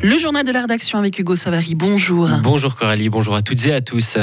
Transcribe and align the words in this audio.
Le 0.00 0.16
journal 0.16 0.44
de 0.44 0.52
la 0.52 0.60
rédaction 0.60 0.96
avec 0.96 1.18
Hugo 1.18 1.34
Savary. 1.34 1.74
Bonjour. 1.74 2.28
Bonjour 2.42 2.76
Coralie, 2.76 3.08
bonjour 3.08 3.34
à 3.34 3.42
toutes 3.42 3.66
et 3.66 3.72
à 3.72 3.80
tous. 3.80 4.16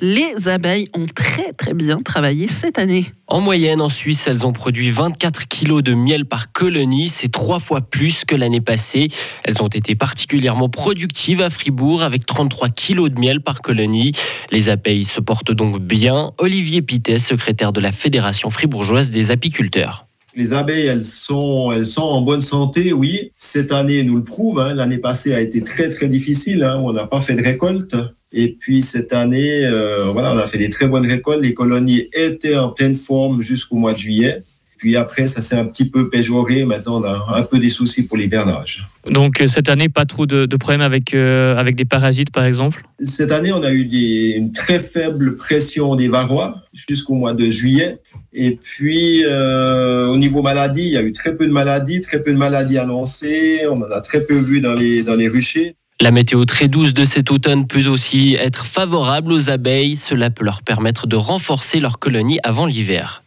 Les 0.00 0.48
abeilles 0.48 0.88
ont 0.96 1.04
très 1.04 1.52
très 1.52 1.74
bien 1.74 2.00
travaillé 2.00 2.48
cette 2.48 2.78
année. 2.78 3.04
En 3.26 3.42
moyenne, 3.42 3.82
en 3.82 3.90
Suisse, 3.90 4.26
elles 4.26 4.46
ont 4.46 4.54
produit 4.54 4.90
24 4.90 5.46
kilos 5.46 5.82
de 5.82 5.92
miel 5.92 6.24
par 6.24 6.50
colonie. 6.52 7.10
C'est 7.10 7.28
trois 7.28 7.58
fois 7.58 7.82
plus 7.82 8.24
que 8.24 8.34
l'année 8.34 8.62
passée. 8.62 9.08
Elles 9.44 9.62
ont 9.62 9.68
été 9.68 9.94
particulièrement 9.94 10.70
productives 10.70 11.42
à 11.42 11.50
Fribourg 11.50 12.02
avec 12.02 12.24
33 12.24 12.70
kilos 12.70 13.10
de 13.10 13.20
miel 13.20 13.42
par 13.42 13.60
colonie. 13.60 14.12
Les 14.50 14.70
abeilles 14.70 15.04
se 15.04 15.20
portent 15.20 15.52
donc 15.52 15.78
bien. 15.78 16.30
Olivier 16.38 16.80
Pitet, 16.80 17.18
secrétaire 17.18 17.74
de 17.74 17.80
la 17.80 17.92
Fédération 17.92 18.50
fribourgeoise 18.50 19.10
des 19.10 19.30
apiculteurs. 19.30 20.07
Les 20.38 20.52
abeilles, 20.52 20.86
elles 20.86 21.02
sont, 21.02 21.72
elles 21.72 21.84
sont 21.84 22.02
en 22.02 22.20
bonne 22.20 22.38
santé, 22.38 22.92
oui. 22.92 23.32
Cette 23.38 23.72
année 23.72 24.04
nous 24.04 24.14
le 24.14 24.22
prouve. 24.22 24.60
Hein. 24.60 24.72
L'année 24.72 24.98
passée 24.98 25.34
a 25.34 25.40
été 25.40 25.64
très, 25.64 25.88
très 25.88 26.06
difficile. 26.06 26.62
Hein. 26.62 26.80
On 26.80 26.92
n'a 26.92 27.08
pas 27.08 27.20
fait 27.20 27.34
de 27.34 27.42
récolte. 27.42 27.96
Et 28.30 28.52
puis 28.52 28.82
cette 28.82 29.12
année, 29.12 29.64
euh, 29.64 30.04
voilà, 30.12 30.32
on 30.32 30.38
a 30.38 30.46
fait 30.46 30.58
des 30.58 30.70
très 30.70 30.86
bonnes 30.86 31.08
récoltes. 31.08 31.42
Les 31.42 31.54
colonies 31.54 32.08
étaient 32.12 32.56
en 32.56 32.68
pleine 32.68 32.94
forme 32.94 33.40
jusqu'au 33.40 33.74
mois 33.74 33.94
de 33.94 33.98
juillet. 33.98 34.44
Puis 34.76 34.94
après, 34.94 35.26
ça 35.26 35.40
s'est 35.40 35.56
un 35.56 35.64
petit 35.64 35.86
peu 35.86 36.08
péjoré. 36.08 36.64
Maintenant, 36.64 37.00
on 37.00 37.04
a 37.04 37.36
un 37.36 37.42
peu 37.42 37.58
des 37.58 37.68
soucis 37.68 38.06
pour 38.06 38.16
l'hivernage. 38.16 38.86
Donc 39.10 39.40
euh, 39.40 39.48
cette 39.48 39.68
année, 39.68 39.88
pas 39.88 40.04
trop 40.06 40.24
de, 40.24 40.46
problèmes 40.56 40.82
avec, 40.82 41.14
euh, 41.14 41.56
avec 41.56 41.74
des 41.74 41.84
parasites, 41.84 42.30
par 42.30 42.44
exemple? 42.44 42.82
Cette 43.00 43.32
année, 43.32 43.50
on 43.50 43.64
a 43.64 43.72
eu 43.72 43.86
des, 43.86 44.34
une 44.36 44.52
très 44.52 44.78
faible 44.78 45.36
pression 45.36 45.96
des 45.96 46.06
varrois 46.06 46.62
jusqu'au 46.88 47.14
mois 47.14 47.34
de 47.34 47.50
juillet. 47.50 47.98
Et 48.32 48.54
puis, 48.54 49.24
euh, 49.24 50.06
au 50.06 50.16
niveau 50.18 50.42
maladie, 50.42 50.82
il 50.82 50.92
y 50.92 50.96
a 50.96 51.02
eu 51.02 51.12
très 51.12 51.34
peu 51.34 51.46
de 51.46 51.52
maladies, 51.52 52.00
très 52.00 52.22
peu 52.22 52.32
de 52.32 52.38
maladies 52.38 52.78
annoncées. 52.78 53.62
On 53.70 53.80
en 53.80 53.90
a 53.90 54.00
très 54.00 54.22
peu 54.22 54.36
vu 54.36 54.60
dans 54.60 54.74
les, 54.74 55.02
dans 55.02 55.16
les 55.16 55.28
ruchers. 55.28 55.76
La 56.00 56.12
météo 56.12 56.44
très 56.44 56.68
douce 56.68 56.94
de 56.94 57.04
cet 57.04 57.32
automne 57.32 57.66
peut 57.66 57.86
aussi 57.88 58.36
être 58.38 58.64
favorable 58.64 59.32
aux 59.32 59.50
abeilles. 59.50 59.96
Cela 59.96 60.30
peut 60.30 60.44
leur 60.44 60.62
permettre 60.62 61.08
de 61.08 61.16
renforcer 61.16 61.80
leur 61.80 61.98
colonie 61.98 62.38
avant 62.44 62.66
l'hiver. 62.66 63.24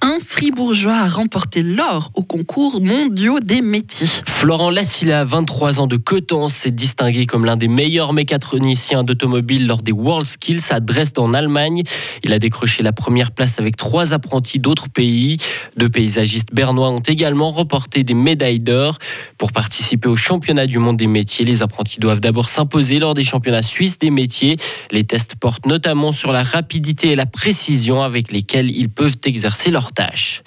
Un 0.00 0.18
fribourgeois 0.24 0.96
a 0.96 1.08
remporté 1.08 1.62
l'or 1.62 2.10
au 2.14 2.22
concours 2.22 2.80
mondiaux 2.80 3.38
des 3.38 3.60
métiers. 3.60 4.08
Florent 4.26 4.70
Lassila, 4.70 5.24
23 5.24 5.78
ans 5.78 5.86
de 5.86 5.96
Coton, 5.96 6.48
s'est 6.48 6.70
distingué 6.70 7.26
comme 7.26 7.44
l'un 7.44 7.56
des 7.56 7.68
meilleurs 7.68 8.12
mécatroniciens 8.12 9.04
d'automobile 9.04 9.66
lors 9.66 9.82
des 9.82 9.92
World 9.92 10.26
Skills 10.26 10.64
à 10.70 10.80
Dresde 10.80 11.18
en 11.18 11.34
Allemagne. 11.34 11.82
Il 12.24 12.32
a 12.32 12.38
décroché 12.38 12.82
la 12.82 12.92
première 12.92 13.30
place 13.30 13.60
avec 13.60 13.76
trois 13.76 14.12
apprentis 14.12 14.58
d'autres 14.58 14.88
pays. 14.88 15.36
Deux 15.76 15.88
paysagistes 15.88 16.52
bernois 16.52 16.90
ont 16.90 17.00
également 17.00 17.52
remporté 17.52 18.02
des 18.02 18.14
médailles 18.14 18.58
d'or. 18.58 18.98
Pour 19.38 19.52
participer 19.52 20.08
au 20.08 20.16
championnat 20.16 20.66
du 20.66 20.78
monde 20.78 20.96
des 20.96 21.06
métiers, 21.06 21.44
les 21.44 21.62
apprentis 21.62 22.00
doivent 22.00 22.20
d'abord 22.20 22.48
s'imposer 22.48 22.98
lors 22.98 23.14
des 23.14 23.24
championnats 23.24 23.62
suisses 23.62 23.98
des 23.98 24.10
métiers. 24.10 24.56
Les 24.90 25.04
tests 25.04 25.36
portent 25.36 25.66
notamment 25.66 26.10
sur 26.10 26.32
la 26.32 26.42
rapidité 26.42 27.12
et 27.12 27.16
la 27.16 27.26
précision 27.26 28.02
avec 28.02 28.32
lesquelles 28.32 28.70
ils 28.70 28.88
peuvent 28.88 29.16
exercer 29.24 29.51
exercer 29.52 29.70
leurs 29.70 29.92
tâches. 29.92 30.42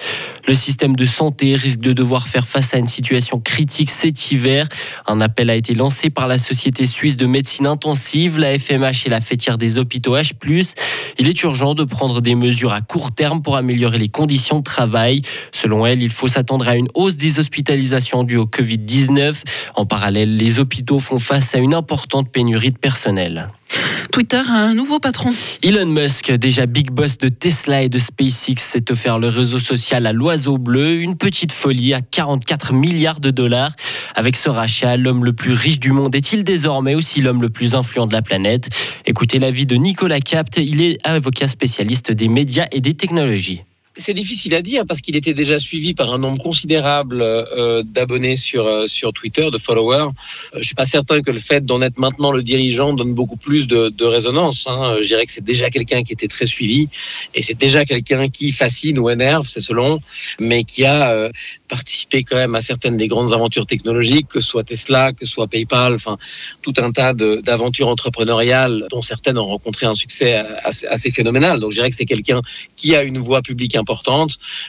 Le 0.47 0.55
système 0.55 0.95
de 0.95 1.05
santé 1.05 1.55
risque 1.55 1.79
de 1.79 1.93
devoir 1.93 2.27
faire 2.27 2.47
face 2.47 2.73
à 2.73 2.77
une 2.77 2.87
situation 2.87 3.39
critique 3.39 3.91
cet 3.91 4.31
hiver. 4.31 4.67
Un 5.05 5.21
appel 5.21 5.51
a 5.51 5.55
été 5.55 5.75
lancé 5.75 6.09
par 6.09 6.27
la 6.27 6.39
Société 6.39 6.87
suisse 6.87 7.15
de 7.15 7.27
médecine 7.27 7.67
intensive, 7.67 8.39
la 8.39 8.57
FMH 8.57 9.05
et 9.05 9.09
la 9.09 9.21
fêtière 9.21 9.59
des 9.59 9.77
hôpitaux 9.77 10.17
H+. 10.17 10.31
Il 11.19 11.27
est 11.27 11.43
urgent 11.43 11.75
de 11.75 11.83
prendre 11.83 12.19
des 12.19 12.33
mesures 12.33 12.73
à 12.73 12.81
court 12.81 13.13
terme 13.13 13.43
pour 13.43 13.57
améliorer 13.57 13.99
les 13.99 14.09
conditions 14.09 14.57
de 14.57 14.63
travail. 14.63 15.21
Selon 15.51 15.85
elle, 15.85 16.01
il 16.01 16.11
faut 16.11 16.27
s'attendre 16.27 16.67
à 16.67 16.75
une 16.75 16.87
hausse 16.95 17.17
des 17.17 17.37
hospitalisations 17.37 18.23
dues 18.23 18.37
au 18.37 18.47
Covid-19. 18.47 19.35
En 19.75 19.85
parallèle, 19.85 20.35
les 20.35 20.57
hôpitaux 20.57 20.99
font 20.99 21.19
face 21.19 21.53
à 21.53 21.59
une 21.59 21.75
importante 21.75 22.31
pénurie 22.31 22.71
de 22.71 22.77
personnel. 22.79 23.49
Twitter 24.11 24.41
a 24.47 24.61
un 24.61 24.73
nouveau 24.73 24.99
patron. 24.99 25.29
Elon 25.61 25.85
Musk, 25.85 26.31
déjà 26.31 26.65
big 26.65 26.91
boss 26.91 27.17
de 27.17 27.27
Tesla 27.27 27.83
et 27.83 27.89
de 27.89 27.97
SpaceX, 27.97 28.55
s'est 28.57 28.91
offert 28.91 29.19
le 29.19 29.27
réseau 29.27 29.59
social 29.59 30.05
à 30.05 30.13
l'oiseau 30.13 30.57
bleu, 30.57 31.01
une 31.01 31.15
petite 31.15 31.51
folie 31.51 31.93
à 31.93 32.01
44 32.01 32.73
milliards 32.73 33.19
de 33.19 33.31
dollars. 33.31 33.71
Avec 34.15 34.35
ce 34.35 34.49
rachat, 34.49 34.97
l'homme 34.97 35.25
le 35.25 35.33
plus 35.33 35.53
riche 35.53 35.79
du 35.79 35.91
monde 35.91 36.15
est-il 36.15 36.43
désormais 36.43 36.95
aussi 36.95 37.21
l'homme 37.21 37.41
le 37.41 37.49
plus 37.49 37.75
influent 37.75 38.07
de 38.07 38.13
la 38.13 38.21
planète? 38.21 38.69
Écoutez 39.05 39.39
l'avis 39.39 39.65
de 39.65 39.75
Nicolas 39.75 40.19
Capt, 40.19 40.57
il 40.57 40.81
est 40.81 40.97
avocat 41.05 41.47
spécialiste 41.47 42.11
des 42.11 42.27
médias 42.27 42.67
et 42.71 42.81
des 42.81 42.93
technologies. 42.93 43.63
C'est 43.97 44.13
difficile 44.13 44.53
à 44.55 44.61
dire 44.61 44.83
parce 44.85 44.99
qu'il 44.99 45.15
était 45.15 45.33
déjà 45.33 45.57
suivi 45.57 45.93
par 45.93 46.13
un 46.13 46.17
nombre 46.17 46.41
considérable 46.41 47.21
euh, 47.21 47.81
d'abonnés 47.81 48.35
sur, 48.35 48.67
euh, 48.67 48.87
sur 48.87 49.13
Twitter, 49.13 49.49
de 49.49 49.57
followers. 49.57 50.09
Euh, 50.53 50.57
je 50.59 50.63
suis 50.63 50.75
pas 50.75 50.85
certain 50.85 51.21
que 51.21 51.31
le 51.31 51.39
fait 51.39 51.65
d'en 51.65 51.81
être 51.81 51.97
maintenant 51.97 52.33
le 52.33 52.43
dirigeant 52.43 52.91
donne 52.91 53.13
beaucoup 53.13 53.37
plus 53.37 53.67
de, 53.67 54.03
résonance. 54.03 54.67
Hein. 54.67 54.97
Je 55.01 55.07
dirais 55.07 55.25
que 55.25 55.31
c'est 55.31 55.43
déjà 55.43 55.69
quelqu'un 55.69 56.03
qui 56.03 56.11
était 56.11 56.27
très 56.27 56.45
suivi 56.45 56.89
et 57.33 57.41
c'est 57.41 57.53
déjà 57.53 57.85
quelqu'un 57.85 58.27
qui 58.27 58.51
fascine 58.51 58.99
ou 58.99 59.09
énerve, 59.09 59.47
c'est 59.47 59.61
selon, 59.61 60.01
mais 60.39 60.65
qui 60.65 60.83
a 60.83 61.29
participé 61.67 62.23
quand 62.23 62.35
même 62.35 62.53
à 62.55 62.61
certaines 62.61 62.97
des 62.97 63.07
grandes 63.07 63.33
aventures 63.33 63.65
technologiques, 63.65 64.27
que 64.27 64.41
ce 64.41 64.47
soit 64.47 64.63
Tesla, 64.63 65.13
que 65.13 65.25
ce 65.25 65.31
soit 65.31 65.47
PayPal, 65.47 65.95
enfin 65.95 66.17
tout 66.61 66.73
un 66.77 66.91
tas 66.91 67.13
d'aventures 67.13 67.87
entrepreneuriales 67.87 68.85
dont 68.91 69.01
certaines 69.01 69.37
ont 69.37 69.47
rencontré 69.47 69.85
un 69.85 69.93
succès 69.93 70.35
assez, 70.63 71.11
phénoménal. 71.11 71.59
Donc 71.59 71.71
je 71.71 71.77
dirais 71.77 71.89
que 71.89 71.95
c'est 71.95 72.05
quelqu'un 72.05 72.41
qui 72.75 72.95
a 72.95 73.03
une 73.03 73.17
voix 73.17 73.41
publique 73.41 73.75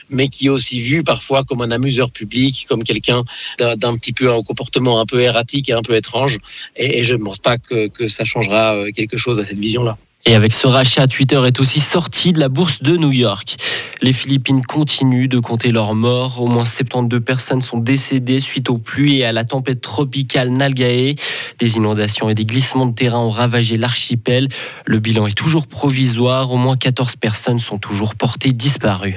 mais 0.09 0.27
qui 0.29 0.47
est 0.47 0.49
aussi 0.49 0.79
vu 0.79 1.03
parfois 1.03 1.43
comme 1.43 1.61
un 1.61 1.71
amuseur 1.71 2.11
public, 2.11 2.65
comme 2.69 2.83
quelqu'un 2.83 3.23
d'un 3.59 3.97
petit 3.97 4.13
peu 4.13 4.31
un 4.31 4.43
comportement 4.43 4.99
un 4.99 5.05
peu 5.05 5.19
erratique 5.21 5.69
et 5.69 5.73
un 5.73 5.81
peu 5.81 5.95
étrange. 5.95 6.39
Et, 6.75 7.03
je 7.03 7.13
ne 7.13 7.23
pense 7.23 7.39
pas 7.39 7.57
que, 7.57 7.87
que 7.87 8.07
ça 8.07 8.25
changera 8.25 8.75
euh, 8.75 8.91
quelque 8.91 9.17
chose 9.17 9.39
à 9.39 9.45
cette 9.45 9.59
vision-là. 9.59 9.97
Et 10.25 10.35
avec 10.35 10.51
ce 10.51 10.67
rachat, 10.67 11.07
Twitter 11.07 11.41
est 11.45 11.59
aussi 11.61 11.79
sorti 11.79 12.33
de 12.33 12.39
la 12.39 12.49
bourse 12.49 12.81
de 12.81 12.97
New 12.97 13.13
York. 13.13 13.55
Les 14.01 14.11
Philippines 14.11 14.61
continuent 14.61 15.29
de 15.29 15.39
compter 15.39 15.71
leurs 15.71 15.95
morts. 15.95 16.41
Au 16.41 16.47
moins 16.47 16.65
72 16.65 17.21
personnes 17.23 17.61
sont 17.61 17.77
décédées 17.77 18.39
suite 18.39 18.69
aux 18.69 18.77
pluies 18.77 19.19
et 19.19 19.25
à 19.25 19.31
la 19.31 19.45
tempête 19.45 19.79
tropicale 19.79 20.49
Nalgae. 20.49 21.15
Des 21.59 21.77
inondations 21.77 22.29
et 22.29 22.35
des 22.35 22.45
glissements 22.45 22.85
de 22.85 22.93
terrain 22.93 23.19
ont 23.19 23.31
ravagé 23.31 23.77
l'archipel. 23.77 24.47
Le 24.85 24.99
bilan 24.99 25.27
est 25.27 25.37
toujours 25.37 25.67
provisoire. 25.67 26.51
Au 26.51 26.57
moins 26.57 26.77
14 26.77 27.15
personnes 27.15 27.59
sont 27.59 27.77
toujours 27.77 28.15
portées 28.15 28.51
disparues. 28.51 29.15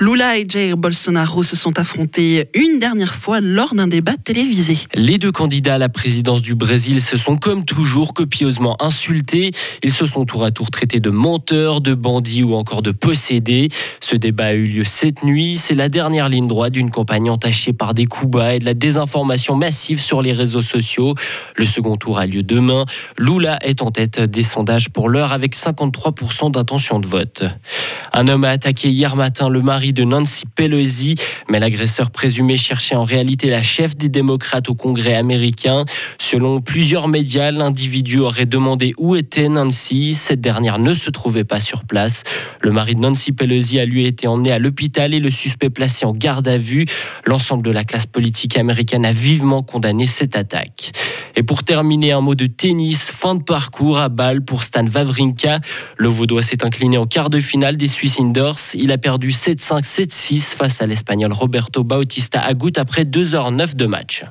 Lula 0.00 0.38
et 0.38 0.46
Jair 0.48 0.76
Bolsonaro 0.76 1.42
se 1.42 1.56
sont 1.56 1.78
affrontés 1.78 2.48
une 2.54 2.78
dernière 2.78 3.14
fois 3.14 3.40
lors 3.40 3.74
d'un 3.74 3.86
débat 3.86 4.16
télévisé. 4.22 4.78
Les 4.94 5.18
deux 5.18 5.32
candidats 5.32 5.74
à 5.74 5.78
la 5.78 5.88
présidence 5.88 6.42
du 6.42 6.54
Brésil 6.54 7.00
se 7.02 7.16
sont 7.16 7.36
comme 7.36 7.64
toujours 7.64 8.14
copieusement 8.14 8.76
insultés. 8.82 9.50
Ils 9.82 9.92
se 9.92 10.06
sont 10.06 10.24
tour 10.24 10.44
à 10.44 10.50
tour 10.50 10.70
traités 10.70 11.00
de 11.00 11.10
menteurs, 11.10 11.80
de 11.80 11.94
bandits 11.94 12.42
ou 12.42 12.54
encore 12.54 12.82
de 12.82 12.90
possédés. 12.90 13.68
Ce 14.00 14.16
débat 14.16 14.46
a 14.46 14.54
eu 14.54 14.66
lieu 14.66 14.84
cette 14.84 15.22
nuit. 15.22 15.56
C'est 15.56 15.74
la 15.74 15.88
dernière 15.88 16.28
ligne 16.28 16.48
droite 16.48 16.72
d'une 16.72 16.90
campagne 16.90 17.30
entachée 17.30 17.72
par 17.72 17.94
des 17.94 18.06
coups 18.06 18.30
bas 18.30 18.54
et 18.54 18.58
de 18.58 18.64
la 18.64 18.74
désinformation 18.74 19.56
massive 19.56 20.00
sur 20.00 20.22
les 20.22 20.32
réseaux 20.32 20.62
sociaux. 20.62 21.14
Le 21.56 21.65
second 21.66 21.96
tour 21.96 22.18
a 22.18 22.26
lieu 22.26 22.42
demain. 22.42 22.84
Lula 23.18 23.58
est 23.62 23.82
en 23.82 23.90
tête 23.90 24.20
des 24.20 24.42
sondages 24.42 24.88
pour 24.88 25.08
l'heure 25.08 25.32
avec 25.32 25.54
53% 25.54 26.52
d'intention 26.52 27.00
de 27.00 27.06
vote. 27.06 27.44
Un 28.12 28.28
homme 28.28 28.44
a 28.44 28.50
attaqué 28.50 28.88
hier 28.88 29.16
matin 29.16 29.48
le 29.48 29.60
mari 29.60 29.92
de 29.92 30.04
Nancy 30.04 30.44
Pelosi, 30.54 31.16
mais 31.50 31.60
l'agresseur 31.60 32.10
présumé 32.10 32.56
cherchait 32.56 32.94
en 32.94 33.04
réalité 33.04 33.48
la 33.48 33.62
chef 33.62 33.96
des 33.96 34.08
démocrates 34.08 34.68
au 34.70 34.74
Congrès 34.74 35.14
américain. 35.14 35.84
Selon 36.18 36.60
plusieurs 36.60 37.08
médias, 37.08 37.50
l'individu 37.50 38.20
aurait 38.20 38.46
demandé 38.46 38.94
où 38.96 39.16
était 39.16 39.48
Nancy. 39.48 40.14
Cette 40.14 40.40
dernière 40.40 40.78
ne 40.78 40.94
se 40.94 41.10
trouvait 41.10 41.44
pas 41.44 41.60
sur 41.60 41.84
place. 41.84 42.22
Le 42.60 42.72
mari 42.72 42.94
de 42.94 43.00
Nancy 43.00 43.32
Pelosi 43.32 43.78
a 43.80 43.84
lui 43.84 44.06
été 44.06 44.26
emmené 44.26 44.52
à 44.52 44.58
l'hôpital 44.58 45.12
et 45.12 45.20
le 45.20 45.30
suspect 45.30 45.70
placé 45.70 46.06
en 46.06 46.12
garde 46.12 46.48
à 46.48 46.58
vue. 46.58 46.86
L'ensemble 47.26 47.64
de 47.64 47.70
la 47.70 47.84
classe 47.84 48.06
politique 48.06 48.56
américaine 48.56 49.04
a 49.04 49.12
vivement 49.12 49.62
condamné 49.62 50.06
cette 50.06 50.36
attaque. 50.36 50.92
Et 51.36 51.42
pour 51.42 51.55
terminer, 51.64 52.12
un 52.12 52.20
mot 52.20 52.34
de 52.34 52.46
tennis. 52.46 53.10
Fin 53.10 53.34
de 53.34 53.42
parcours 53.42 53.98
à 53.98 54.08
balle 54.08 54.44
pour 54.44 54.62
Stan 54.62 54.86
Wawrinka. 54.86 55.60
Le 55.96 56.08
Vaudois 56.08 56.42
s'est 56.42 56.64
incliné 56.64 56.98
en 56.98 57.06
quart 57.06 57.30
de 57.30 57.40
finale 57.40 57.76
des 57.76 57.88
Swiss 57.88 58.18
Indoors. 58.18 58.58
Il 58.74 58.92
a 58.92 58.98
perdu 58.98 59.30
7-5, 59.30 59.84
7-6 59.84 60.40
face 60.40 60.80
à 60.80 60.86
l'Espagnol 60.86 61.32
Roberto 61.32 61.84
Bautista 61.84 62.40
Agut 62.40 62.72
après 62.76 63.04
2h09 63.04 63.74
de 63.74 63.86
match. 63.86 64.24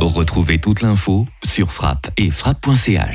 Retrouvez 0.00 0.58
toute 0.58 0.82
l'info 0.82 1.26
sur 1.44 1.72
frappe 1.72 2.10
et 2.16 2.30
frappe.ch. 2.30 2.98